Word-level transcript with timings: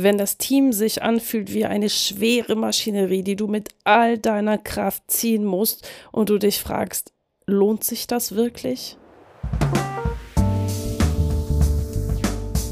wenn 0.00 0.16
das 0.16 0.38
Team 0.38 0.72
sich 0.72 1.02
anfühlt 1.02 1.52
wie 1.52 1.64
eine 1.64 1.90
schwere 1.90 2.54
Maschinerie, 2.54 3.24
die 3.24 3.34
du 3.34 3.48
mit 3.48 3.70
all 3.82 4.16
deiner 4.16 4.56
Kraft 4.56 5.02
ziehen 5.10 5.44
musst 5.44 5.90
und 6.12 6.28
du 6.28 6.38
dich 6.38 6.60
fragst, 6.60 7.12
lohnt 7.46 7.82
sich 7.82 8.06
das 8.06 8.36
wirklich? 8.36 8.96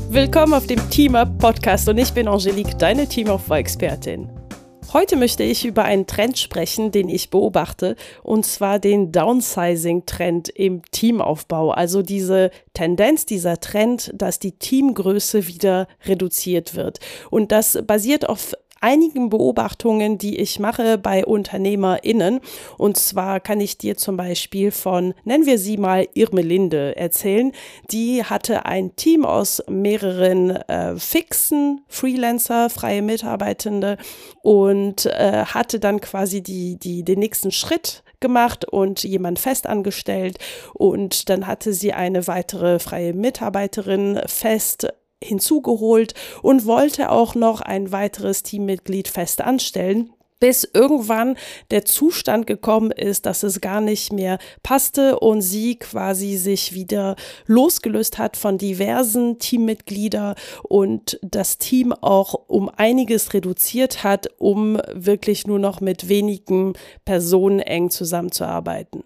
Willkommen 0.08 0.54
auf 0.54 0.68
dem 0.68 0.78
Teamup 0.88 1.36
Podcast 1.38 1.88
und 1.88 1.98
ich 1.98 2.12
bin 2.12 2.28
Angelique, 2.28 2.78
deine 2.78 3.08
Teamaufbau-Expertin. 3.08 4.45
Heute 4.92 5.16
möchte 5.16 5.42
ich 5.42 5.64
über 5.64 5.84
einen 5.84 6.06
Trend 6.06 6.38
sprechen, 6.38 6.92
den 6.92 7.08
ich 7.08 7.30
beobachte, 7.30 7.96
und 8.22 8.46
zwar 8.46 8.78
den 8.78 9.10
Downsizing-Trend 9.10 10.48
im 10.48 10.82
Teamaufbau. 10.90 11.70
Also 11.70 12.02
diese 12.02 12.50
Tendenz, 12.72 13.26
dieser 13.26 13.58
Trend, 13.60 14.12
dass 14.14 14.38
die 14.38 14.52
Teamgröße 14.52 15.48
wieder 15.48 15.88
reduziert 16.04 16.76
wird. 16.76 17.00
Und 17.30 17.52
das 17.52 17.78
basiert 17.86 18.28
auf 18.28 18.54
einigen 18.80 19.30
Beobachtungen, 19.30 20.18
die 20.18 20.36
ich 20.36 20.58
mache 20.58 20.98
bei 20.98 21.24
UnternehmerInnen. 21.24 22.40
Und 22.78 22.96
zwar 22.96 23.40
kann 23.40 23.60
ich 23.60 23.78
dir 23.78 23.96
zum 23.96 24.16
Beispiel 24.16 24.70
von, 24.70 25.14
nennen 25.24 25.46
wir 25.46 25.58
sie 25.58 25.76
mal 25.76 26.06
Irmelinde 26.14 26.96
erzählen. 26.96 27.52
Die 27.90 28.24
hatte 28.24 28.66
ein 28.66 28.94
Team 28.96 29.24
aus 29.24 29.62
mehreren 29.68 30.50
äh, 30.50 30.96
fixen 30.96 31.82
Freelancer, 31.88 32.70
freie 32.70 33.02
Mitarbeitende 33.02 33.96
und 34.42 35.06
äh, 35.06 35.44
hatte 35.46 35.80
dann 35.80 36.00
quasi 36.00 36.42
die, 36.42 36.78
die, 36.78 37.04
den 37.04 37.18
nächsten 37.18 37.50
Schritt 37.50 38.02
gemacht 38.20 38.64
und 38.64 39.02
jemand 39.02 39.38
fest 39.38 39.66
angestellt 39.66 40.38
und 40.72 41.28
dann 41.28 41.46
hatte 41.46 41.72
sie 41.72 41.92
eine 41.92 42.26
weitere 42.26 42.78
freie 42.78 43.12
Mitarbeiterin 43.12 44.20
fest 44.26 44.88
hinzugeholt 45.22 46.14
und 46.42 46.66
wollte 46.66 47.10
auch 47.10 47.34
noch 47.34 47.60
ein 47.60 47.92
weiteres 47.92 48.42
Teammitglied 48.42 49.08
fest 49.08 49.40
anstellen 49.40 50.10
bis 50.38 50.68
irgendwann 50.72 51.36
der 51.70 51.84
Zustand 51.84 52.46
gekommen 52.46 52.90
ist, 52.90 53.26
dass 53.26 53.42
es 53.42 53.60
gar 53.60 53.80
nicht 53.80 54.12
mehr 54.12 54.38
passte 54.62 55.18
und 55.18 55.40
sie 55.40 55.76
quasi 55.76 56.36
sich 56.36 56.74
wieder 56.74 57.16
losgelöst 57.46 58.18
hat 58.18 58.36
von 58.36 58.58
diversen 58.58 59.38
Teammitglieder 59.38 60.34
und 60.62 61.18
das 61.22 61.58
Team 61.58 61.92
auch 61.92 62.34
um 62.48 62.68
einiges 62.68 63.32
reduziert 63.32 64.04
hat, 64.04 64.28
um 64.38 64.78
wirklich 64.92 65.46
nur 65.46 65.58
noch 65.58 65.80
mit 65.80 66.08
wenigen 66.08 66.74
Personen 67.04 67.60
eng 67.60 67.90
zusammenzuarbeiten. 67.90 69.04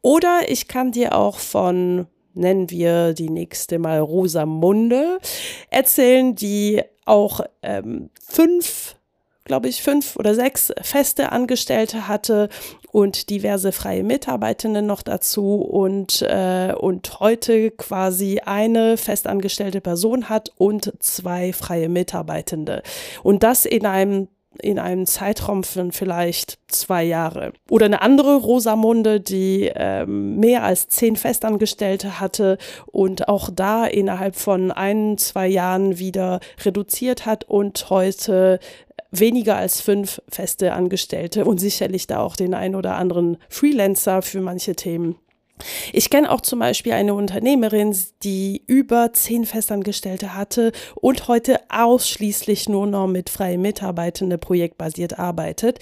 Oder 0.00 0.48
ich 0.48 0.66
kann 0.66 0.92
dir 0.92 1.14
auch 1.14 1.38
von 1.38 2.06
nennen 2.34 2.70
wir 2.70 3.14
die 3.14 3.30
nächste 3.30 3.78
mal 3.78 3.98
Rosamunde, 4.00 5.18
erzählen, 5.70 6.34
die 6.34 6.82
auch 7.04 7.40
ähm, 7.62 8.10
fünf 8.28 8.96
glaube 9.50 9.68
ich, 9.68 9.82
fünf 9.82 10.14
oder 10.14 10.36
sechs 10.36 10.72
feste 10.80 11.32
Angestellte 11.32 12.06
hatte 12.06 12.48
und 12.92 13.30
diverse 13.30 13.72
freie 13.72 14.04
Mitarbeitende 14.04 14.80
noch 14.80 15.02
dazu 15.02 15.56
und, 15.56 16.22
äh, 16.22 16.72
und 16.78 17.18
heute 17.18 17.72
quasi 17.72 18.40
eine 18.44 18.96
festangestellte 18.96 19.80
Person 19.80 20.28
hat 20.28 20.52
und 20.56 20.92
zwei 21.00 21.52
freie 21.52 21.88
Mitarbeitende. 21.88 22.84
Und 23.24 23.42
das 23.42 23.64
in 23.64 23.86
einem 23.86 24.28
in 24.62 24.78
einem 24.78 25.06
Zeitraum 25.06 25.62
von 25.64 25.92
vielleicht 25.92 26.58
zwei 26.68 27.04
Jahre. 27.04 27.52
Oder 27.68 27.86
eine 27.86 28.02
andere 28.02 28.36
Rosamunde, 28.36 29.20
die 29.20 29.70
ähm, 29.74 30.36
mehr 30.36 30.64
als 30.64 30.88
zehn 30.88 31.16
Festangestellte 31.16 32.20
hatte 32.20 32.58
und 32.86 33.28
auch 33.28 33.50
da 33.54 33.86
innerhalb 33.86 34.36
von 34.36 34.70
ein, 34.72 35.18
zwei 35.18 35.46
Jahren 35.46 35.98
wieder 35.98 36.40
reduziert 36.64 37.26
hat 37.26 37.44
und 37.44 37.90
heute 37.90 38.58
weniger 39.10 39.56
als 39.56 39.80
fünf 39.80 40.20
feste 40.28 40.72
Angestellte 40.72 41.44
und 41.44 41.58
sicherlich 41.58 42.06
da 42.06 42.20
auch 42.20 42.36
den 42.36 42.54
ein 42.54 42.74
oder 42.74 42.96
anderen 42.96 43.38
Freelancer 43.48 44.22
für 44.22 44.40
manche 44.40 44.76
Themen 44.76 45.16
ich 45.92 46.10
kenne 46.10 46.30
auch 46.30 46.40
zum 46.40 46.58
Beispiel 46.58 46.92
eine 46.92 47.14
Unternehmerin, 47.14 47.96
die 48.22 48.62
über 48.66 49.12
zehn 49.12 49.44
Festangestellte 49.44 50.34
hatte 50.34 50.72
und 50.94 51.28
heute 51.28 51.60
ausschließlich 51.68 52.68
nur 52.68 52.86
noch 52.86 53.06
mit 53.06 53.30
freien 53.30 53.60
Mitarbeitenden 53.60 54.38
projektbasiert 54.38 55.18
arbeitet. 55.18 55.78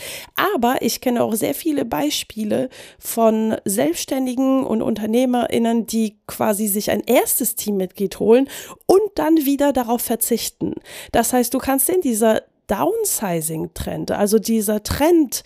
Aber 0.55 0.77
ich 0.81 1.00
kenne 1.00 1.22
auch 1.22 1.34
sehr 1.34 1.55
viele 1.55 1.84
Beispiele 1.84 2.69
von 2.99 3.56
Selbstständigen 3.65 4.65
und 4.65 4.83
UnternehmerInnen, 4.83 5.87
die 5.87 6.19
quasi 6.27 6.66
sich 6.66 6.91
ein 6.91 7.00
erstes 7.00 7.56
Teammitglied 7.56 8.19
holen 8.19 8.49
und 8.87 9.00
dann 9.15 9.37
wieder 9.45 9.72
darauf 9.72 10.03
verzichten. 10.03 10.75
Das 11.12 11.33
heißt, 11.33 11.53
du 11.55 11.59
kannst 11.59 11.89
in 11.89 12.00
dieser 12.00 12.43
Downsizing-Trend, 12.69 14.10
also 14.10 14.39
dieser 14.39 14.83
Trend, 14.83 15.43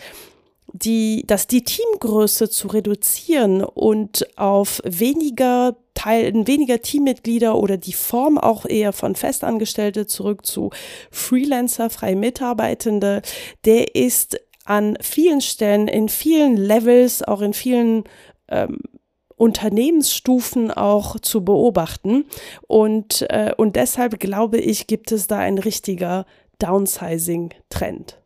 die, 0.73 1.25
dass 1.27 1.47
die 1.47 1.65
Teamgröße 1.65 2.49
zu 2.49 2.69
reduzieren 2.69 3.63
und 3.63 4.27
auf 4.39 4.81
weniger 4.85 5.77
Teil, 5.95 6.33
weniger 6.47 6.81
Teammitglieder 6.81 7.57
oder 7.57 7.77
die 7.77 7.93
Form 7.93 8.39
auch 8.39 8.65
eher 8.65 8.93
von 8.93 9.15
Festangestellte 9.15 10.07
zurück 10.07 10.47
zu 10.47 10.71
Freelancer, 11.11 11.91
freie 11.91 12.17
Mitarbeitende, 12.17 13.23
der 13.65 13.95
ist 13.95 14.41
an 14.65 14.97
vielen 15.01 15.41
Stellen, 15.41 15.89
in 15.89 16.09
vielen 16.09 16.57
Levels, 16.57 17.23
auch 17.23 17.43
in 17.43 17.53
vielen 17.53 18.05
ähm, 18.49 18.79
Unternehmensstufen 19.37 20.71
auch 20.71 21.19
zu 21.19 21.45
beobachten. 21.45 22.25
Und, 22.69 23.27
äh, 23.29 23.53
und 23.57 23.77
deshalb 23.77 24.21
glaube 24.21 24.59
ich, 24.59 24.87
gibt 24.87 25.11
es 25.13 25.27
da 25.27 25.39
ein 25.39 25.59
richtiger 25.59 26.27
Downsizing-Trend. 26.61 28.22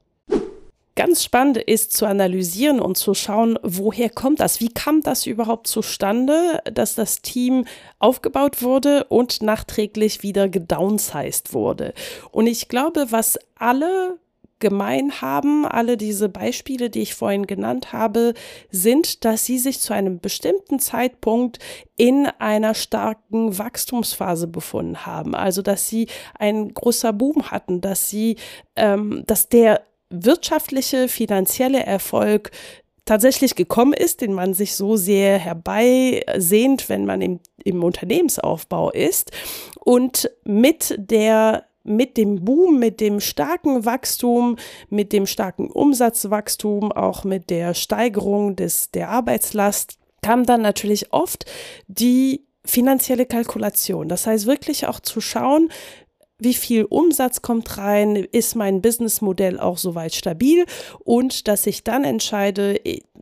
Ganz 0.97 1.23
spannend 1.23 1.59
ist 1.59 1.93
zu 1.93 2.07
analysieren 2.07 2.81
und 2.81 2.97
zu 2.97 3.13
schauen, 3.13 3.59
woher 3.63 4.09
kommt 4.09 4.41
das? 4.41 4.61
Wie 4.61 4.71
kam 4.71 5.03
das 5.03 5.27
überhaupt 5.27 5.67
zustande, 5.67 6.63
dass 6.65 6.95
das 6.95 7.21
Team 7.21 7.67
aufgebaut 7.99 8.63
wurde 8.63 9.05
und 9.05 9.43
nachträglich 9.43 10.23
wieder 10.23 10.49
gedownsized 10.49 11.53
wurde? 11.53 11.93
Und 12.33 12.47
ich 12.47 12.69
glaube, 12.69 13.09
was 13.11 13.39
alle 13.57 14.19
gemein 14.59 15.21
haben, 15.21 15.67
alle 15.67 15.99
diese 15.99 16.31
Beispiele, 16.31 16.89
die 16.89 17.03
ich 17.03 17.15
vorhin 17.15 17.47
genannt 17.47 17.93
habe, 17.93 18.33
sind, 18.71 19.27
dass 19.27 19.45
sie 19.45 19.59
sich 19.59 19.81
zu 19.81 19.93
einem 19.93 20.19
bestimmten 20.19 20.79
Zeitpunkt 20.79 21.59
in 21.97 22.27
einer 22.39 22.73
starken 22.73 23.59
Wachstumsphase 23.59 24.47
befunden 24.47 25.05
haben. 25.05 25.35
Also, 25.35 25.61
dass 25.61 25.89
sie 25.89 26.09
ein 26.39 26.73
großer 26.73 27.13
Boom 27.13 27.51
hatten, 27.51 27.83
dass 27.83 28.09
sie, 28.09 28.37
ähm, 28.77 29.25
dass 29.27 29.51
der 29.51 29.83
wirtschaftliche, 30.11 31.09
finanzielle 31.09 31.85
Erfolg 31.85 32.51
tatsächlich 33.05 33.55
gekommen 33.55 33.93
ist, 33.93 34.21
den 34.21 34.33
man 34.33 34.53
sich 34.53 34.75
so 34.75 34.97
sehr 34.97 35.39
herbeisehnt, 35.39 36.89
wenn 36.89 37.07
man 37.07 37.23
im, 37.23 37.41
im 37.65 37.83
Unternehmensaufbau 37.83 38.91
ist. 38.91 39.31
Und 39.85 40.31
mit 40.45 40.95
der 40.99 41.65
mit 41.87 42.17
dem 42.17 42.45
Boom, 42.45 42.81
mit 42.81 43.01
dem 43.01 43.21
starken 43.21 43.85
Wachstum, 43.85 44.57
mit 44.91 45.13
dem 45.13 45.25
starken 45.25 45.71
Umsatzwachstum, 45.71 46.91
auch 46.91 47.23
mit 47.23 47.49
der 47.49 47.75
Steigerung 47.75 48.57
des, 48.57 48.91
der 48.91 49.09
Arbeitslast, 49.11 49.97
kam 50.21 50.45
dann 50.45 50.63
natürlich 50.63 51.13
oft 51.13 51.47
die 51.87 52.45
finanzielle 52.65 53.25
Kalkulation. 53.25 54.09
Das 54.09 54.27
heißt 54.27 54.47
wirklich 54.47 54.89
auch 54.89 54.99
zu 54.99 55.21
schauen, 55.21 55.71
wie 56.39 56.55
viel 56.55 56.85
Umsatz 56.85 57.41
kommt 57.41 57.79
rein, 57.79 58.17
ist 58.17 58.57
mein 58.57 58.83
Businessmodell 58.83 59.59
auch 59.59 59.79
soweit 59.79 60.15
stabil 60.15 60.67
und 61.05 61.49
dass 61.49 61.67
ich 61.67 61.83
dann 61.83 62.05
entscheide, 62.05 62.79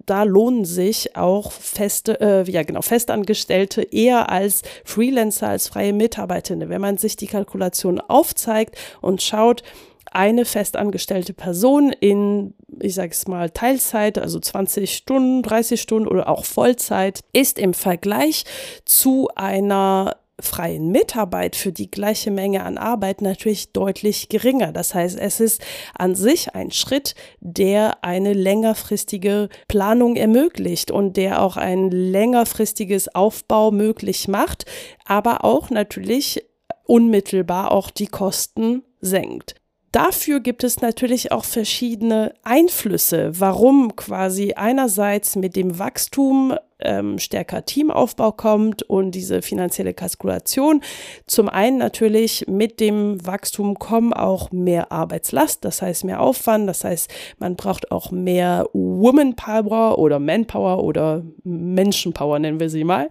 da 0.07 0.25
lohnen 0.25 0.65
sich 0.65 1.17
auch 1.17 1.53
feste, 1.53 2.21
äh, 2.21 2.51
ja 2.51 2.63
genau, 2.65 2.83
Festangestellte 2.83 3.83
eher 3.83 4.31
als 4.31 4.63
Freelancer, 4.85 5.49
als 5.49 5.69
freie 5.69 5.93
Mitarbeitende. 5.93 6.69
Wenn 6.69 6.81
man 6.81 6.99
sich 6.99 7.17
die 7.17 7.29
Kalkulation 7.29 8.01
aufzeigt 8.01 8.77
und 9.01 9.23
schaut, 9.23 9.63
eine 10.11 10.45
festangestellte 10.45 11.33
Person 11.33 11.93
in, 11.93 12.55
ich 12.81 12.95
sage 12.95 13.11
es 13.11 13.27
mal, 13.27 13.51
Teilzeit, 13.51 14.17
also 14.19 14.39
20 14.39 14.95
Stunden, 14.95 15.43
30 15.43 15.81
Stunden 15.81 16.09
oder 16.09 16.29
auch 16.29 16.45
Vollzeit, 16.45 17.21
ist 17.33 17.59
im 17.59 17.75
Vergleich 17.75 18.45
zu 18.85 19.29
einer 19.35 20.17
freien 20.41 20.91
Mitarbeit 20.91 21.57
für 21.57 21.73
die 21.73 21.91
gleiche 21.91 22.31
Menge 22.31 22.65
an 22.65 22.79
Arbeit 22.79 23.23
natürlich 23.23 23.73
deutlich 23.73 24.29
geringer. 24.29 24.73
Das 24.73 24.95
heißt, 24.95 25.19
es 25.19 25.41
ist 25.41 25.63
an 25.97 26.15
sich 26.15 26.55
ein 26.55 26.71
Schritt, 26.71 27.15
der 27.41 28.05
eine 28.05 28.33
längerfristige 28.33 29.49
Planung 29.69 30.17
ermöglicht 30.17 30.91
und 30.91 31.17
der 31.17 31.43
auch 31.43 31.57
ein 31.57 31.91
längerfristiges 31.91 33.15
Aufbau 33.15 33.71
möglich 33.71 34.29
macht, 34.29 34.67
aber 35.05 35.45
auch 35.45 35.71
natürlich 35.71 36.45
unmittelbar 36.85 37.73
auch 37.73 37.91
die 37.91 38.09
Kosten 38.09 38.83
senkt. 39.01 39.55
Dafür 39.95 40.41
gibt 40.41 40.65
es 40.65 40.81
natürlich 40.81 41.31
auch 41.31 41.45
verschiedene 41.45 42.35
Einflüsse, 42.43 43.33
warum 43.39 43.95
quasi 43.95 44.55
einerseits 44.55 45.37
mit 45.37 45.55
dem 45.55 45.79
Wachstum 45.79 46.55
ähm, 46.81 47.19
stärker 47.19 47.65
Teamaufbau 47.65 48.33
kommt 48.33 48.83
und 48.83 49.13
diese 49.13 49.41
finanzielle 49.41 49.95
Kalkulation. 49.95 50.83
Zum 51.27 51.49
einen 51.49 51.79
natürlich 51.79 52.47
mit 52.49 52.81
dem 52.81 53.25
Wachstum 53.25 53.79
kommen 53.79 54.13
auch 54.13 54.51
mehr 54.51 54.91
Arbeitslast, 54.91 55.65
das 55.65 55.81
heißt 55.81 56.05
mehr 56.05 56.21
Aufwand, 56.21 56.69
das 56.69 56.83
heißt 56.83 57.09
man 57.39 57.55
braucht 57.55 57.93
auch 57.93 58.11
mehr 58.11 58.69
Woman 58.73 59.37
Power 59.37 59.99
oder 59.99 60.19
Manpower 60.19 60.83
oder 60.83 61.23
Menschenpower 61.45 62.41
nennen 62.41 62.59
wir 62.59 62.69
sie 62.69 62.85
mal. 62.85 63.11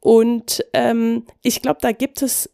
Und 0.00 0.64
ähm, 0.72 1.24
ich 1.42 1.60
glaube, 1.60 1.78
da 1.82 1.92
gibt 1.92 2.22
es 2.22 2.50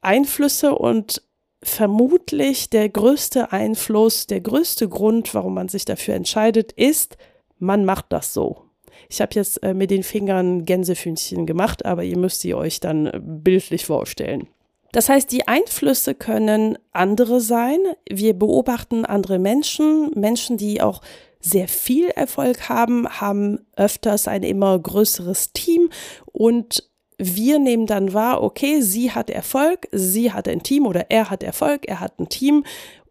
Einflüsse 0.00 0.74
und 0.74 1.22
vermutlich 1.62 2.70
der 2.70 2.88
größte 2.88 3.52
Einfluss, 3.52 4.26
der 4.26 4.40
größte 4.40 4.88
Grund, 4.88 5.34
warum 5.34 5.54
man 5.54 5.68
sich 5.68 5.84
dafür 5.84 6.14
entscheidet, 6.14 6.72
ist, 6.72 7.16
man 7.58 7.84
macht 7.84 8.06
das 8.10 8.32
so. 8.32 8.64
Ich 9.08 9.20
habe 9.20 9.34
jetzt 9.34 9.62
äh, 9.62 9.74
mit 9.74 9.90
den 9.90 10.02
Fingern 10.02 10.64
Gänsefüßchen 10.64 11.46
gemacht, 11.46 11.84
aber 11.84 12.04
ihr 12.04 12.18
müsst 12.18 12.40
sie 12.40 12.54
euch 12.54 12.80
dann 12.80 13.06
äh, 13.06 13.20
bildlich 13.22 13.86
vorstellen. 13.86 14.48
Das 14.92 15.08
heißt, 15.08 15.30
die 15.32 15.46
Einflüsse 15.46 16.14
können 16.14 16.78
andere 16.92 17.40
sein. 17.40 17.78
Wir 18.08 18.34
beobachten 18.34 19.04
andere 19.04 19.38
Menschen, 19.38 20.10
Menschen, 20.14 20.56
die 20.56 20.80
auch 20.80 21.02
sehr 21.40 21.68
viel 21.68 22.08
Erfolg 22.08 22.68
haben, 22.68 23.08
haben 23.08 23.60
öfters 23.76 24.28
ein 24.28 24.42
immer 24.42 24.78
größeres 24.78 25.52
Team 25.52 25.90
und 26.32 26.88
wir 27.18 27.58
nehmen 27.58 27.86
dann 27.86 28.14
wahr, 28.14 28.42
okay, 28.42 28.80
sie 28.80 29.10
hat 29.10 29.28
Erfolg, 29.28 29.88
sie 29.92 30.32
hat 30.32 30.48
ein 30.48 30.62
Team 30.62 30.86
oder 30.86 31.10
er 31.10 31.30
hat 31.30 31.42
Erfolg, 31.42 31.86
er 31.86 32.00
hat 32.00 32.18
ein 32.18 32.28
Team 32.28 32.64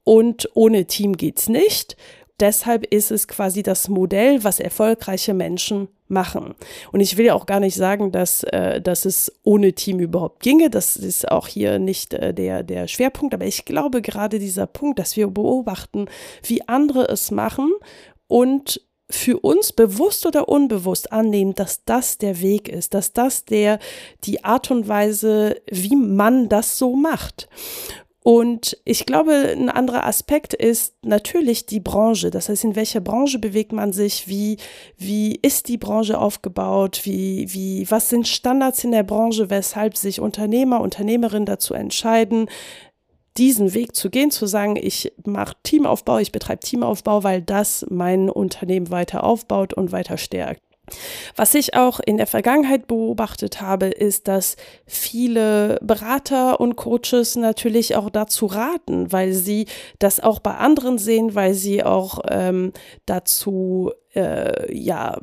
und 0.04 0.50
ohne 0.54 0.86
Team 0.86 1.18
geht's 1.18 1.50
nicht. 1.50 1.98
Deshalb 2.40 2.86
ist 2.86 3.12
es 3.12 3.28
quasi 3.28 3.64
das 3.64 3.90
Modell, 3.90 4.44
was 4.44 4.60
erfolgreiche 4.60 5.34
Menschen 5.34 5.90
machen. 6.08 6.54
Und 6.92 7.02
ich 7.02 7.18
will 7.18 7.26
ja 7.26 7.34
auch 7.34 7.48
gar 7.48 7.60
nicht 7.60 7.76
sagen, 7.76 8.12
dass, 8.12 8.44
äh, 8.44 8.80
dass 8.80 9.06
es 9.06 9.34
ohne 9.44 9.74
Team 9.74 10.00
überhaupt 10.00 10.42
ginge. 10.42 10.70
Das 10.70 10.96
ist 10.96 11.30
auch 11.30 11.48
hier 11.48 11.80
nicht 11.80 12.14
äh, 12.14 12.34
der, 12.34 12.64
der 12.64 12.88
Schwerpunkt. 12.88 13.34
Aber 13.34 13.46
ich 13.46 13.66
glaube 13.66 14.02
gerade 14.02 14.40
dieser 14.40 14.68
Punkt, 14.68 15.00
dass 15.00 15.18
wir 15.18 15.28
beobachten, 15.28 16.06
wie 16.44 16.68
andere 16.68 17.06
es 17.10 17.32
machen 17.32 17.74
und 18.28 18.82
für 19.10 19.40
uns 19.40 19.72
bewusst 19.72 20.26
oder 20.26 20.50
unbewusst 20.50 21.12
annehmen, 21.12 21.54
dass 21.54 21.84
das 21.86 22.18
der 22.18 22.42
Weg 22.42 22.68
ist, 22.68 22.94
dass 22.94 23.14
das 23.14 23.46
der 23.46 23.80
die 24.26 24.44
Art 24.44 24.70
und 24.70 24.88
Weise, 24.88 25.62
wie 25.68 25.96
man 25.96 26.50
das 26.50 26.78
so 26.78 26.96
macht. 26.96 27.48
Und 28.28 28.78
ich 28.84 29.06
glaube, 29.06 29.32
ein 29.58 29.70
anderer 29.70 30.06
Aspekt 30.06 30.54
ist 30.54 30.96
natürlich 31.02 31.66
die 31.66 31.80
Branche. 31.80 32.30
Das 32.30 32.50
heißt, 32.50 32.66
in 32.66 32.76
welcher 32.76 33.00
Branche 33.00 33.40
bewegt 33.40 33.72
man 33.72 33.94
sich? 33.94 34.28
Wie, 34.28 34.58
wie 34.98 35.40
ist 35.42 35.70
die 35.70 35.78
Branche 35.78 36.20
aufgebaut? 36.20 37.00
Wie, 37.06 37.54
wie, 37.54 37.90
was 37.90 38.10
sind 38.10 38.28
Standards 38.28 38.84
in 38.84 38.92
der 38.92 39.04
Branche, 39.04 39.50
weshalb 39.50 39.96
sich 39.96 40.20
Unternehmer, 40.20 40.82
Unternehmerinnen 40.82 41.46
dazu 41.46 41.74
entscheiden, 41.74 42.50
diesen 43.38 43.74
Weg 43.74 43.96
zu 43.96 44.10
gehen, 44.10 44.32
zu 44.32 44.46
sagen, 44.46 44.76
ich 44.76 45.14
mache 45.26 45.56
Teamaufbau, 45.64 46.18
ich 46.20 46.32
betreibe 46.32 46.60
Teamaufbau, 46.62 47.24
weil 47.24 47.42
das 47.42 47.86
mein 47.90 48.30
Unternehmen 48.30 48.90
weiter 48.90 49.24
aufbaut 49.24 49.74
und 49.74 49.92
weiter 49.92 50.18
stärkt. 50.18 50.62
Was 51.36 51.54
ich 51.54 51.74
auch 51.76 52.00
in 52.00 52.18
der 52.18 52.28
Vergangenheit 52.28 52.88
beobachtet 52.88 53.62
habe, 53.62 53.88
ist, 53.88 54.28
dass 54.28 54.56
viele 54.86 55.80
Berater 55.82 56.62
und 56.62 56.78
Coaches 56.78 57.36
natürlich 57.36 57.96
auch 57.96 58.10
dazu 58.10 58.46
raten, 58.46 59.12
weil 59.12 59.34
sie 59.34 59.66
das 60.00 60.22
auch 60.22 60.40
bei 60.40 60.56
anderen 60.56 60.98
sehen, 60.98 61.36
weil 61.36 61.54
sie 61.54 61.84
auch 61.84 62.20
ähm, 62.30 62.72
dazu 63.06 63.92
äh, 64.16 64.74
ja 64.74 65.20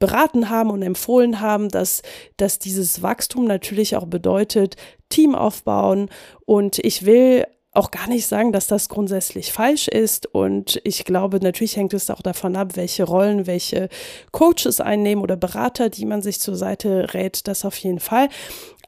beraten 0.00 0.50
haben 0.50 0.70
und 0.70 0.82
empfohlen 0.82 1.40
haben, 1.40 1.68
dass, 1.68 2.02
dass 2.36 2.58
dieses 2.58 3.02
Wachstum 3.02 3.44
natürlich 3.44 3.94
auch 3.94 4.06
bedeutet, 4.06 4.74
Team 5.10 5.36
aufbauen. 5.36 6.08
Und 6.46 6.78
ich 6.80 7.06
will 7.06 7.46
auch 7.72 7.92
gar 7.92 8.08
nicht 8.08 8.26
sagen, 8.26 8.50
dass 8.50 8.66
das 8.66 8.88
grundsätzlich 8.88 9.52
falsch 9.52 9.86
ist. 9.86 10.26
Und 10.26 10.80
ich 10.82 11.04
glaube, 11.04 11.38
natürlich 11.40 11.76
hängt 11.76 11.94
es 11.94 12.10
auch 12.10 12.22
davon 12.22 12.56
ab, 12.56 12.74
welche 12.74 13.04
Rollen, 13.04 13.46
welche 13.46 13.88
Coaches 14.32 14.80
einnehmen 14.80 15.22
oder 15.22 15.36
Berater, 15.36 15.88
die 15.88 16.06
man 16.06 16.22
sich 16.22 16.40
zur 16.40 16.56
Seite 16.56 17.14
rät, 17.14 17.46
das 17.46 17.64
auf 17.64 17.76
jeden 17.76 18.00
Fall. 18.00 18.28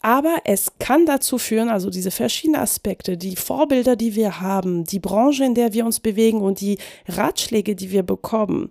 Aber 0.05 0.39
es 0.45 0.73
kann 0.81 1.07
dazu 1.07 1.39
führen, 1.39 1.69
also 1.69 1.89
diese 1.89 2.11
verschiedenen 2.11 2.61
Aspekte, 2.61 3.17
die 3.17 3.37
Vorbilder, 3.37 3.95
die 3.95 4.17
wir 4.17 4.41
haben, 4.41 4.83
die 4.83 4.99
Branche, 4.99 5.45
in 5.45 5.55
der 5.55 5.73
wir 5.73 5.87
uns 5.87 6.01
bewegen 6.01 6.41
und 6.41 6.61
die 6.61 6.79
Ratschläge, 7.07 7.77
die 7.77 7.93
wir 7.93 8.03
bekommen, 8.03 8.69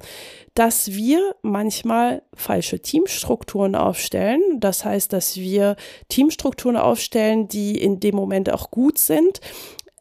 dass 0.55 0.91
wir 0.91 1.33
manchmal 1.41 2.21
falsche 2.33 2.81
Teamstrukturen 2.81 3.75
aufstellen. 3.75 4.41
Das 4.59 4.83
heißt, 4.83 5.13
dass 5.13 5.37
wir 5.37 5.77
Teamstrukturen 6.09 6.75
aufstellen, 6.75 7.47
die 7.47 7.81
in 7.81 8.01
dem 8.01 8.15
Moment 8.15 8.51
auch 8.51 8.69
gut 8.69 8.97
sind, 8.97 9.39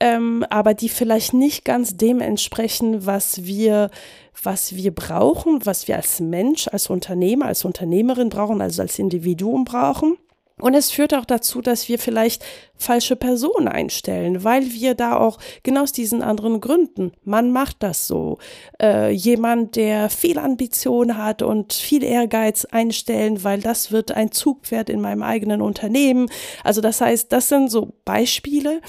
ähm, 0.00 0.44
aber 0.50 0.74
die 0.74 0.88
vielleicht 0.88 1.32
nicht 1.32 1.64
ganz 1.64 1.96
dem 1.96 2.20
entsprechen, 2.20 3.06
was 3.06 3.44
wir, 3.44 3.90
was 4.42 4.74
wir 4.74 4.92
brauchen, 4.92 5.64
was 5.64 5.86
wir 5.86 5.94
als 5.94 6.18
Mensch, 6.18 6.66
als 6.66 6.90
Unternehmer, 6.90 7.46
als 7.46 7.64
Unternehmerin 7.64 8.30
brauchen, 8.30 8.60
also 8.60 8.82
als 8.82 8.98
Individuum 8.98 9.64
brauchen. 9.64 10.16
Und 10.60 10.74
es 10.74 10.90
führt 10.90 11.14
auch 11.14 11.24
dazu, 11.24 11.60
dass 11.60 11.88
wir 11.88 11.98
vielleicht 11.98 12.44
falsche 12.76 13.16
Personen 13.16 13.68
einstellen, 13.68 14.42
weil 14.44 14.72
wir 14.72 14.94
da 14.94 15.16
auch 15.16 15.38
genau 15.62 15.82
aus 15.82 15.92
diesen 15.92 16.22
anderen 16.22 16.60
Gründen, 16.60 17.12
man 17.24 17.50
macht 17.50 17.82
das 17.82 18.06
so. 18.06 18.38
Äh, 18.80 19.10
jemand, 19.10 19.76
der 19.76 20.10
viel 20.10 20.38
Ambition 20.38 21.16
hat 21.16 21.42
und 21.42 21.72
viel 21.72 22.02
Ehrgeiz 22.02 22.64
einstellen, 22.64 23.44
weil 23.44 23.60
das 23.60 23.92
wird 23.92 24.12
ein 24.12 24.32
Zugpferd 24.32 24.90
in 24.90 25.00
meinem 25.00 25.22
eigenen 25.22 25.60
Unternehmen. 25.60 26.30
Also 26.64 26.80
das 26.80 27.00
heißt, 27.00 27.32
das 27.32 27.48
sind 27.48 27.70
so 27.70 27.92
Beispiele 28.04 28.80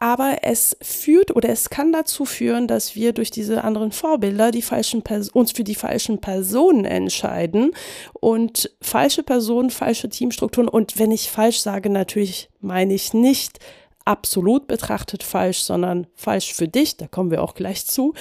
aber 0.00 0.38
es 0.42 0.76
führt 0.80 1.36
oder 1.36 1.50
es 1.50 1.68
kann 1.68 1.92
dazu 1.92 2.24
führen, 2.24 2.66
dass 2.66 2.96
wir 2.96 3.12
durch 3.12 3.30
diese 3.30 3.62
anderen 3.62 3.92
Vorbilder 3.92 4.50
die 4.50 4.62
falschen 4.62 5.04
uns 5.34 5.52
für 5.52 5.62
die 5.62 5.74
falschen 5.74 6.20
Personen 6.20 6.86
entscheiden 6.86 7.72
und 8.14 8.70
falsche 8.80 9.22
Personen, 9.22 9.70
falsche 9.70 10.08
Teamstrukturen 10.08 10.68
und 10.68 10.98
wenn 10.98 11.12
ich 11.12 11.30
falsch 11.30 11.60
sage, 11.60 11.90
natürlich 11.90 12.48
meine 12.60 12.94
ich 12.94 13.12
nicht 13.12 13.58
absolut 14.06 14.66
betrachtet 14.66 15.22
falsch, 15.22 15.60
sondern 15.60 16.06
falsch 16.14 16.54
für 16.54 16.66
dich, 16.66 16.96
da 16.96 17.06
kommen 17.06 17.30
wir 17.30 17.42
auch 17.42 17.54
gleich 17.54 17.86
zu. 17.86 18.14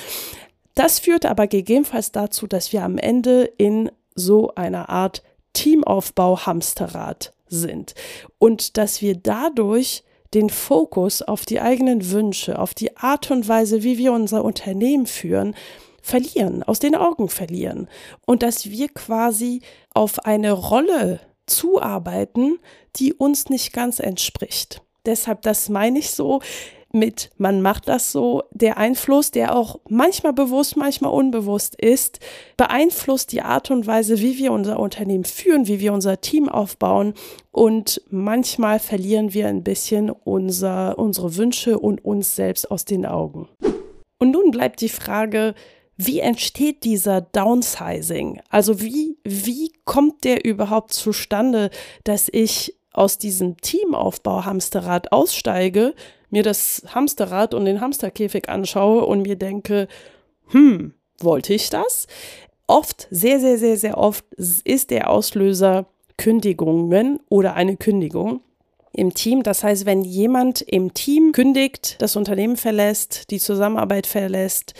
Das 0.76 1.00
führt 1.00 1.26
aber 1.26 1.48
gegebenenfalls 1.48 2.12
dazu, 2.12 2.46
dass 2.46 2.74
wir 2.74 2.84
am 2.84 2.98
Ende 2.98 3.44
in 3.58 3.90
so 4.16 4.54
einer 4.56 4.90
Art 4.90 5.24
Teamaufbau-Hamsterrad 5.54 7.34
sind 7.48 7.96
und 8.38 8.78
dass 8.78 9.02
wir 9.02 9.16
dadurch 9.16 10.04
den 10.34 10.50
Fokus 10.50 11.22
auf 11.22 11.46
die 11.46 11.60
eigenen 11.60 12.12
Wünsche, 12.12 12.60
auf 12.60 12.74
die 12.74 12.96
Art 12.98 13.32
und 13.32 13.48
Weise, 13.48 13.84
wie 13.84 13.98
wir 13.98 14.14
unser 14.14 14.44
Unternehmen 14.44 15.06
führen, 15.06 15.56
verlieren, 16.02 16.64
aus 16.64 16.80
den 16.80 16.96
Augen 16.96 17.30
verlieren. 17.30 17.88
Und 18.26 18.44
dass 18.44 18.70
wir 18.70 18.90
quasi 18.90 19.62
auf 19.94 20.26
eine 20.26 20.52
Rolle 20.52 21.20
zuarbeiten, 21.46 22.60
die 22.96 23.14
uns 23.14 23.50
nicht 23.50 23.74
ganz 23.74 24.00
entspricht. 24.00 24.82
Deshalb, 25.06 25.42
das 25.42 25.70
meine 25.70 26.00
ich 26.00 26.12
so, 26.12 26.42
mit, 26.92 27.30
man 27.38 27.62
macht 27.62 27.88
das 27.88 28.12
so, 28.12 28.44
der 28.52 28.78
Einfluss, 28.78 29.32
der 29.32 29.56
auch 29.56 29.80
manchmal 29.90 30.34
bewusst, 30.34 30.78
manchmal 30.78 31.12
unbewusst 31.12 31.76
ist, 31.76 32.20
beeinflusst 32.58 33.32
die 33.32 33.42
Art 33.42 33.72
und 33.72 33.88
Weise, 33.88 34.20
wie 34.20 34.38
wir 34.38 34.52
unser 34.52 34.80
Unternehmen 34.80 35.26
führen, 35.26 35.68
wie 35.68 35.80
wir 35.80 35.94
unser 35.94 36.22
Team 36.22 36.50
aufbauen 36.50 37.14
und 37.52 38.02
manchmal 38.10 38.80
verlieren 38.80 39.34
wir 39.34 39.48
ein 39.48 39.64
bisschen 39.64 40.10
unser, 40.10 40.98
unsere 40.98 41.36
Wünsche 41.36 41.80
und 41.80 42.04
uns 42.04 42.36
selbst 42.36 42.70
aus 42.72 42.86
den 42.86 43.06
Augen. 43.06 43.48
Und 44.18 44.32
nun 44.32 44.52
bleibt 44.52 44.82
die 44.82 44.90
Frage, 44.90 45.56
wie 45.98 46.20
entsteht 46.20 46.86
dieser 46.86 47.20
Downsizing? 47.20 48.42
Also 48.50 48.82
wie, 48.82 49.18
wie 49.26 49.74
kommt 49.84 50.24
der 50.24 50.46
überhaupt 50.46 50.94
zustande, 50.94 51.70
dass 52.06 52.30
ich 52.32 52.78
aus 52.94 53.18
diesem 53.18 53.58
Teamaufbau 53.58 54.46
Hamsterrad 54.46 55.12
aussteige 55.12 55.94
mir 56.30 56.44
das 56.44 56.84
Hamsterrad 56.94 57.54
und 57.54 57.66
den 57.66 57.82
Hamsterkäfig 57.82 58.50
anschaue 58.50 59.06
und 59.06 59.24
mir 59.24 59.36
denke, 59.36 59.88
hm, 60.48 60.94
wollte 61.20 61.54
ich 61.54 61.70
das? 61.70 62.08
Oft, 62.68 63.08
sehr, 63.10 63.40
sehr, 63.40 63.58
sehr, 63.58 63.78
sehr 63.78 63.98
oft 63.98 64.26
ist 64.36 64.92
der 64.92 65.10
Auslöser 65.10 65.88
Kündigungen 66.18 67.20
oder 67.30 67.56
eine 67.56 67.78
Kündigung 67.78 68.42
im 68.92 69.14
Team. 69.14 69.44
Das 69.44 69.64
heißt, 69.64 69.86
wenn 69.86 70.04
jemand 70.04 70.62
im 70.62 70.94
Team 70.94 71.32
kündigt, 71.32 71.96
das 72.00 72.16
Unternehmen 72.16 72.58
verlässt, 72.58 73.32
die 73.32 73.40
Zusammenarbeit 73.40 74.06
verlässt, 74.06 74.74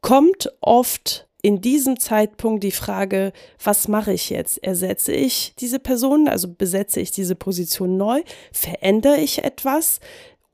kommt 0.00 0.52
oft 0.60 1.28
in 1.42 1.60
diesem 1.60 2.00
Zeitpunkt 2.00 2.64
die 2.64 2.72
Frage, 2.72 3.32
was 3.62 3.86
mache 3.86 4.12
ich 4.12 4.30
jetzt? 4.30 4.62
Ersetze 4.64 5.12
ich 5.12 5.54
diese 5.58 5.78
Person, 5.78 6.28
also 6.28 6.48
besetze 6.48 7.00
ich 7.00 7.10
diese 7.10 7.36
Position 7.36 7.96
neu? 7.96 8.22
Verändere 8.52 9.18
ich 9.18 9.44
etwas? 9.44 10.00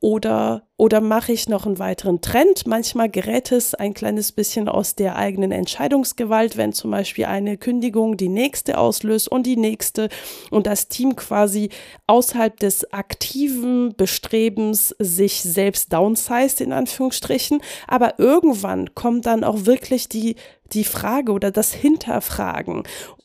Oder 0.05 0.69
oder 0.77 1.01
mache 1.01 1.33
ich 1.33 1.49
noch 1.49 1.65
einen 1.65 1.79
weiteren 1.79 2.21
Trend? 2.21 2.67
Manchmal 2.67 3.09
gerät 3.09 3.53
es 3.53 3.75
ein 3.75 3.95
kleines 3.95 4.33
bisschen 4.33 4.69
aus 4.69 4.97
der 4.97 5.17
eigenen 5.17 5.51
Entscheidungsgewalt, 5.51 6.59
wenn 6.59 6.75
zum 6.75 6.91
Beispiel 6.91 7.25
eine 7.25 7.57
Kündigung 7.57 8.19
die 8.19 8.29
nächste 8.29 8.77
auslöst 8.77 9.33
und 9.33 9.47
die 9.47 9.57
nächste 9.57 10.11
und 10.51 10.67
das 10.67 10.89
Team 10.89 11.17
quasi 11.17 11.71
außerhalb 12.07 12.61
des 12.61 12.93
aktiven 12.93 13.95
Bestrebens 13.97 14.95
sich 14.99 15.41
selbst 15.41 15.91
downsized, 15.93 16.61
in 16.61 16.73
Anführungsstrichen. 16.73 17.63
Aber 17.87 18.19
irgendwann 18.19 18.95
kommt 18.95 19.25
dann 19.25 19.43
auch 19.43 19.65
wirklich 19.65 20.11
die 20.11 20.37
die 20.73 20.85
Frage 20.85 21.33
oder 21.33 21.51
das 21.51 21.73
Hinterfragen. 21.73 22.83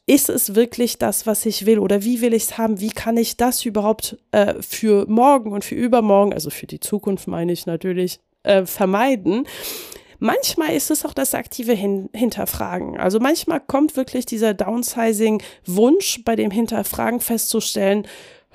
Ist 0.10 0.28
es 0.28 0.56
wirklich 0.56 0.98
das, 0.98 1.28
was 1.28 1.46
ich 1.46 1.68
will 1.68 1.78
oder 1.78 2.04
wie 2.04 2.20
will 2.22 2.34
ich 2.34 2.46
es 2.46 2.58
haben? 2.58 2.80
Wie 2.80 2.90
kann 2.90 3.16
ich 3.16 3.38
das 3.38 3.64
überhaupt 3.64 4.18
äh, 4.32 4.56
für 4.60 5.06
morgen 5.08 5.52
und 5.52 5.64
für 5.64 5.76
übermorgen, 5.76 6.34
also 6.34 6.50
für 6.50 6.66
die 6.66 6.80
Zukunft 6.80 7.28
meine 7.28 7.52
ich 7.52 7.68
natürlich, 7.68 8.20
äh, 8.42 8.66
vermeiden? 8.66 9.46
Manchmal 10.18 10.74
ist 10.74 10.90
es 10.90 11.06
auch 11.06 11.14
das 11.14 11.36
aktive 11.36 11.74
Hin 11.74 12.10
Hinterfragen. 12.12 13.00
Also 13.00 13.20
manchmal 13.20 13.60
kommt 13.60 13.98
wirklich 13.98 14.26
dieser 14.26 14.56
Downsizing-Wunsch 14.56 16.24
bei 16.26 16.36
dem 16.36 16.50
Hinterfragen 16.50 17.20
festzustellen, 17.20 18.08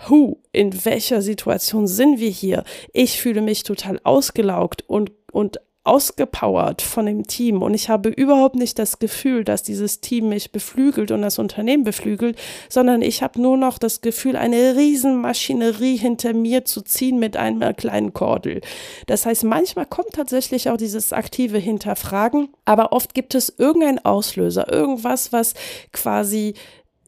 Hu, 0.08 0.38
in 0.50 0.84
welcher 0.84 1.22
Situation 1.22 1.86
sind 1.86 2.18
wir 2.18 2.30
hier? 2.30 2.64
Ich 2.92 3.20
fühle 3.20 3.42
mich 3.42 3.62
total 3.62 4.00
ausgelaugt 4.02 4.82
und, 4.88 5.12
und 5.30 5.60
ausgepowert 5.84 6.80
von 6.80 7.04
dem 7.04 7.26
Team 7.26 7.62
und 7.62 7.74
ich 7.74 7.90
habe 7.90 8.08
überhaupt 8.08 8.56
nicht 8.56 8.78
das 8.78 8.98
Gefühl, 8.98 9.44
dass 9.44 9.62
dieses 9.62 10.00
Team 10.00 10.30
mich 10.30 10.50
beflügelt 10.50 11.10
und 11.10 11.20
das 11.22 11.38
Unternehmen 11.38 11.84
beflügelt, 11.84 12.38
sondern 12.70 13.02
ich 13.02 13.22
habe 13.22 13.40
nur 13.40 13.58
noch 13.58 13.76
das 13.76 14.00
Gefühl, 14.00 14.36
eine 14.36 14.76
Riesenmaschinerie 14.76 15.96
hinter 15.96 16.32
mir 16.32 16.64
zu 16.64 16.80
ziehen 16.80 17.18
mit 17.18 17.36
einem 17.36 17.76
kleinen 17.76 18.14
Kordel. 18.14 18.62
Das 19.06 19.26
heißt, 19.26 19.44
manchmal 19.44 19.86
kommt 19.86 20.14
tatsächlich 20.14 20.70
auch 20.70 20.78
dieses 20.78 21.12
aktive 21.12 21.58
Hinterfragen, 21.58 22.48
aber 22.64 22.92
oft 22.92 23.12
gibt 23.12 23.34
es 23.34 23.54
irgendeinen 23.58 24.04
Auslöser, 24.04 24.72
irgendwas, 24.72 25.32
was 25.32 25.52
quasi 25.92 26.54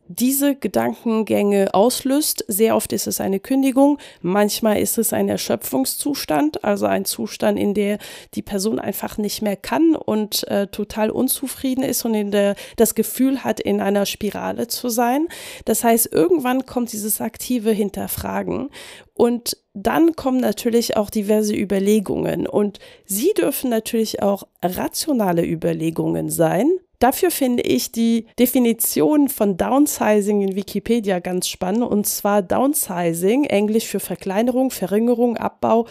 diese 0.08 0.54
Gedankengänge 0.54 1.75
auslöst. 1.75 2.44
Sehr 2.48 2.76
oft 2.76 2.92
ist 2.92 3.06
es 3.06 3.20
eine 3.20 3.40
Kündigung, 3.40 3.98
manchmal 4.20 4.78
ist 4.78 4.98
es 4.98 5.12
ein 5.12 5.28
Erschöpfungszustand, 5.28 6.64
also 6.64 6.86
ein 6.86 7.04
Zustand, 7.04 7.58
in 7.58 7.75
der 7.75 7.98
die 8.34 8.42
Person 8.42 8.78
einfach 8.78 9.18
nicht 9.18 9.42
mehr 9.42 9.56
kann 9.56 9.96
und 9.96 10.46
äh, 10.48 10.66
total 10.68 11.10
unzufrieden 11.10 11.82
ist 11.82 12.04
und 12.04 12.14
in 12.14 12.30
der 12.30 12.56
das 12.76 12.94
Gefühl 12.94 13.44
hat, 13.44 13.60
in 13.60 13.80
einer 13.80 14.06
Spirale 14.06 14.68
zu 14.68 14.88
sein. 14.88 15.28
Das 15.64 15.84
heißt, 15.84 16.12
irgendwann 16.12 16.66
kommt 16.66 16.92
dieses 16.92 17.20
aktive 17.20 17.70
Hinterfragen 17.70 18.70
und 19.14 19.56
dann 19.72 20.16
kommen 20.16 20.40
natürlich 20.40 20.96
auch 20.96 21.10
diverse 21.10 21.54
Überlegungen 21.54 22.46
und 22.46 22.78
sie 23.04 23.32
dürfen 23.36 23.70
natürlich 23.70 24.22
auch 24.22 24.44
rationale 24.62 25.44
Überlegungen 25.44 26.30
sein, 26.30 26.70
Dafür 26.98 27.30
finde 27.30 27.62
ich 27.62 27.92
die 27.92 28.26
Definition 28.38 29.28
von 29.28 29.56
Downsizing 29.56 30.40
in 30.40 30.56
Wikipedia 30.56 31.18
ganz 31.18 31.48
spannend. 31.48 31.84
Und 31.84 32.06
zwar 32.06 32.42
Downsizing, 32.42 33.44
Englisch 33.44 33.86
für 33.86 34.00
Verkleinerung, 34.00 34.70
Verringerung, 34.70 35.36
Abbau, 35.36 35.86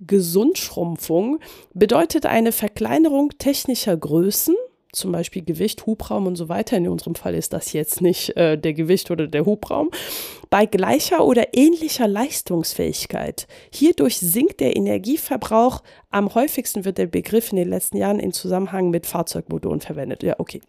Gesundschrumpfung, 0.00 1.40
bedeutet 1.74 2.26
eine 2.26 2.52
Verkleinerung 2.52 3.30
technischer 3.38 3.96
Größen 3.96 4.54
zum 4.96 5.12
Beispiel 5.12 5.44
Gewicht, 5.44 5.86
Hubraum 5.86 6.26
und 6.26 6.36
so 6.36 6.48
weiter. 6.48 6.76
In 6.76 6.88
unserem 6.88 7.14
Fall 7.14 7.34
ist 7.34 7.52
das 7.52 7.72
jetzt 7.72 8.00
nicht 8.00 8.36
äh, 8.36 8.58
der 8.58 8.72
Gewicht 8.72 9.10
oder 9.10 9.26
der 9.26 9.46
Hubraum. 9.46 9.90
Bei 10.50 10.66
gleicher 10.66 11.24
oder 11.24 11.54
ähnlicher 11.54 12.08
Leistungsfähigkeit. 12.08 13.46
Hierdurch 13.72 14.18
sinkt 14.18 14.60
der 14.60 14.76
Energieverbrauch. 14.76 15.82
Am 16.10 16.34
häufigsten 16.34 16.84
wird 16.84 16.98
der 16.98 17.06
Begriff 17.06 17.50
in 17.50 17.56
den 17.56 17.68
letzten 17.68 17.96
Jahren 17.96 18.18
in 18.18 18.32
Zusammenhang 18.32 18.90
mit 18.90 19.06
Fahrzeugmotoren 19.06 19.80
verwendet. 19.80 20.22
Ja, 20.22 20.36
okay. 20.38 20.60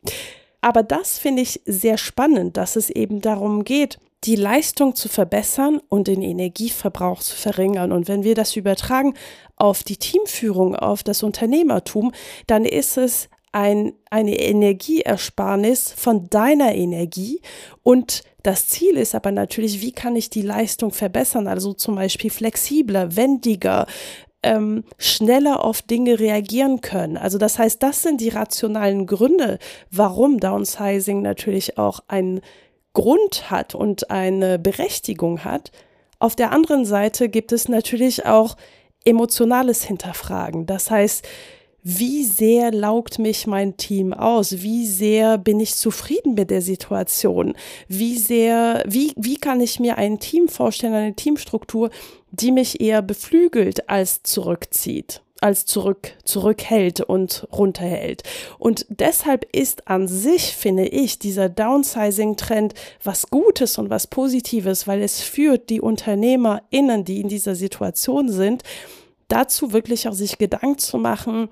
Aber 0.62 0.84
das 0.84 1.20
finde 1.20 1.44
ich 1.44 1.62
sehr 1.66 1.98
spannend, 1.98 2.58
dass 2.58 2.76
es 2.76 2.90
eben 2.90 3.22
darum 3.22 3.64
geht, 3.64 4.00
die 4.24 4.36
Leistung 4.36 4.96
zu 4.96 5.10
verbessern 5.10 5.80
und 5.90 6.08
den 6.08 6.22
Energieverbrauch 6.22 7.22
zu 7.22 7.36
verringern. 7.36 7.92
Und 7.92 8.08
wenn 8.08 8.24
wir 8.24 8.36
das 8.36 8.56
übertragen 8.56 9.14
auf 9.56 9.84
die 9.84 9.98
Teamführung, 9.98 10.76
auf 10.76 11.04
das 11.04 11.24
Unternehmertum, 11.24 12.12
dann 12.48 12.66
ist 12.66 12.98
es 12.98 13.30
ein, 13.52 13.94
eine 14.10 14.40
Energieersparnis 14.40 15.92
von 15.92 16.30
deiner 16.30 16.76
Energie 16.76 17.42
und 17.84 18.24
das 18.44 18.68
Ziel 18.70 18.96
ist 18.96 19.14
aber 19.14 19.32
natürlich, 19.32 19.82
wie 19.82 19.92
kann 19.92 20.16
ich 20.16 20.30
die 20.30 20.42
Leistung 20.42 20.92
verbessern? 20.92 21.48
Also 21.48 21.74
zum 21.74 21.96
Beispiel 21.96 22.30
flexibler, 22.30 23.18
wendiger, 23.18 23.88
ähm, 24.44 24.86
schneller 24.98 25.66
auf 25.66 25.82
Dinge 25.82 26.20
reagieren 26.20 26.80
können. 26.80 27.18
Also 27.18 27.38
das 27.38 27.60
heißt, 27.60 27.84
das 27.84 28.04
sind 28.04 28.22
die 28.22 28.30
rationalen 28.30 29.06
Gründe, 29.06 29.60
warum 29.92 30.40
Downsizing 30.40 31.22
natürlich 31.22 31.78
auch 31.78 32.00
einen 32.08 32.42
Grund 32.94 33.52
hat 33.52 33.76
und 33.76 34.12
eine 34.12 34.58
Berechtigung 34.60 35.44
hat. 35.44 35.72
Auf 36.20 36.36
der 36.36 36.52
anderen 36.52 36.86
Seite 36.86 37.30
gibt 37.30 37.52
es 37.52 37.68
natürlich 37.68 38.26
auch 38.26 38.56
emotionales 39.04 39.84
Hinterfragen. 39.84 40.66
Das 40.66 40.90
heißt, 40.90 41.28
wie 41.90 42.26
sehr 42.26 42.74
laugt 42.74 43.18
mich 43.18 43.48
mein 43.48 43.78
Team 43.78 44.12
aus? 44.12 44.62
Wie 44.62 44.86
sehr 44.86 45.38
bin 45.38 45.62
ich 45.62 45.76
zufrieden 45.76 46.34
mit 46.34 46.52
der 46.52 46.62
Situation? 46.62 47.56
Wie 47.88 48.18
sehr, 48.18 48.84
wie, 48.86 49.14
wie 49.16 49.38
kann 49.38 49.62
ich 49.62 49.80
mir 49.80 49.98
ein 49.98 50.20
Team 50.20 50.50
vorstellen, 50.50 50.94
eine 50.94 51.16
Teamstruktur, 51.16 51.90
die 52.32 52.52
mich 52.52 52.82
eher 52.82 53.02
beflügelt 53.02 53.90
als 53.90 54.22
zurückzieht? 54.24 55.22
als 55.40 55.68
zurück, 55.68 56.14
zurückhält 56.24 57.00
und 57.00 57.48
runterhält. 57.54 58.24
Und 58.58 58.88
deshalb 58.90 59.46
ist 59.56 59.88
an 59.88 60.08
sich, 60.08 60.56
finde 60.56 60.88
ich, 60.88 61.20
dieser 61.20 61.48
Downsizing-Trend 61.48 62.74
was 63.04 63.30
Gutes 63.30 63.78
und 63.78 63.92
was 63.92 64.08
Positives, 64.08 64.88
weil 64.88 65.04
es 65.04 65.22
führt 65.22 65.70
die 65.70 65.80
UnternehmerInnen, 65.80 67.06
die 67.06 67.22
in 67.22 67.28
dieser 67.28 67.54
Situation 67.54 68.32
sind, 68.32 68.64
dazu 69.28 69.74
wirklich 69.74 70.08
auch 70.08 70.14
sich 70.14 70.38
Gedanken 70.38 70.78
zu 70.78 70.98
machen, 70.98 71.50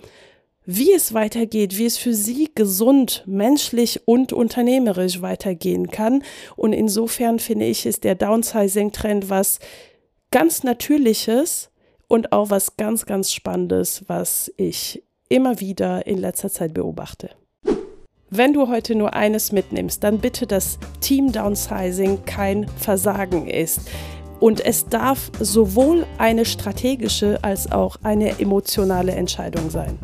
wie 0.66 0.94
es 0.94 1.14
weitergeht, 1.14 1.78
wie 1.78 1.86
es 1.86 1.98
für 1.98 2.14
sie 2.14 2.50
gesund, 2.54 3.24
menschlich 3.28 4.08
und 4.08 4.34
unternehmerisch 4.34 5.22
weitergehen 5.22 5.92
kann. 5.92 6.24
Und 6.56 6.74
insofern 6.74 7.40
finde 7.40 7.66
ich, 7.66 7.86
ist 7.86 8.04
der 8.04 8.16
Downsizing-Trend 8.16 9.30
was 9.30 9.60
ganz 10.32 10.64
Natürliches 10.64 11.70
und 12.08 12.32
auch 12.32 12.50
was 12.50 12.78
ganz, 12.78 13.06
ganz 13.06 13.32
Spannendes, 13.32 14.04
was 14.08 14.52
ich 14.58 15.04
immer 15.30 15.60
wieder 15.60 16.08
in 16.08 16.18
letzter 16.18 16.50
Zeit 16.50 16.74
beobachte. 16.74 17.30
Wenn 18.32 18.54
du 18.54 18.68
heute 18.68 18.96
nur 18.96 19.14
eines 19.14 19.52
mitnimmst, 19.52 20.04
dann 20.04 20.20
bitte, 20.20 20.48
dass 20.48 20.80
Team 21.00 21.32
Downsizing 21.32 22.26
kein 22.26 22.68
Versagen 22.68 23.48
ist. 23.48 23.82
Und 24.46 24.64
es 24.64 24.86
darf 24.86 25.32
sowohl 25.40 26.06
eine 26.20 26.46
strategische 26.46 27.44
als 27.44 27.72
auch 27.72 27.96
eine 28.04 28.40
emotionale 28.40 29.14
Entscheidung 29.14 29.72
sein. 29.72 29.98